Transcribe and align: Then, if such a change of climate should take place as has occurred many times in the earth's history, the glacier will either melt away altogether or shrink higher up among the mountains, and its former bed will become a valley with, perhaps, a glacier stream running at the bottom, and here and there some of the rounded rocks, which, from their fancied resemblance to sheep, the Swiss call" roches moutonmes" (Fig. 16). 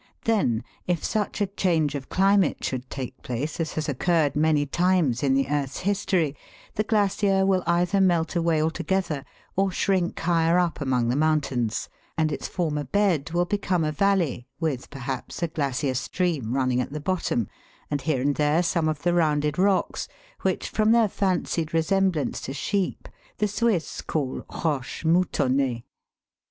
Then, 0.23 0.63
if 0.87 1.03
such 1.03 1.41
a 1.41 1.45
change 1.45 1.93
of 1.93 2.09
climate 2.09 2.63
should 2.63 2.89
take 2.89 3.21
place 3.21 3.59
as 3.59 3.73
has 3.73 3.87
occurred 3.87 4.35
many 4.35 4.65
times 4.65 5.21
in 5.21 5.35
the 5.35 5.47
earth's 5.47 5.81
history, 5.81 6.35
the 6.73 6.83
glacier 6.83 7.45
will 7.45 7.61
either 7.67 8.01
melt 8.01 8.35
away 8.35 8.63
altogether 8.63 9.23
or 9.55 9.69
shrink 9.71 10.19
higher 10.19 10.57
up 10.57 10.81
among 10.81 11.09
the 11.09 11.15
mountains, 11.15 11.87
and 12.17 12.31
its 12.31 12.47
former 12.47 12.83
bed 12.83 13.29
will 13.29 13.45
become 13.45 13.83
a 13.83 13.91
valley 13.91 14.47
with, 14.59 14.89
perhaps, 14.89 15.43
a 15.43 15.47
glacier 15.47 15.93
stream 15.93 16.55
running 16.55 16.81
at 16.81 16.91
the 16.91 16.99
bottom, 16.99 17.47
and 17.91 18.01
here 18.01 18.23
and 18.23 18.37
there 18.37 18.63
some 18.63 18.87
of 18.87 19.03
the 19.03 19.13
rounded 19.13 19.59
rocks, 19.59 20.07
which, 20.41 20.67
from 20.69 20.93
their 20.93 21.07
fancied 21.09 21.75
resemblance 21.75 22.41
to 22.41 22.53
sheep, 22.53 23.07
the 23.37 23.47
Swiss 23.47 24.01
call" 24.01 24.37
roches 24.65 25.05
moutonmes" 25.05 25.83
(Fig. 25.83 25.83
16). 25.83 25.83